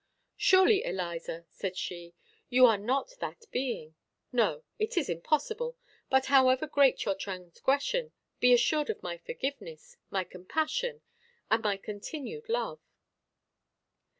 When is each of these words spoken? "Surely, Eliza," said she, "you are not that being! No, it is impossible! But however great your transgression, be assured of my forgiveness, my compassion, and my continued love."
"Surely, 0.37 0.83
Eliza," 0.83 1.45
said 1.51 1.77
she, 1.77 2.15
"you 2.49 2.65
are 2.65 2.79
not 2.79 3.11
that 3.19 3.45
being! 3.51 3.93
No, 4.31 4.63
it 4.79 4.97
is 4.97 5.09
impossible! 5.09 5.77
But 6.09 6.25
however 6.25 6.65
great 6.65 7.05
your 7.05 7.13
transgression, 7.13 8.11
be 8.39 8.51
assured 8.51 8.89
of 8.89 9.03
my 9.03 9.19
forgiveness, 9.19 9.97
my 10.09 10.23
compassion, 10.23 11.01
and 11.51 11.61
my 11.61 11.77
continued 11.77 12.49
love." 12.49 12.79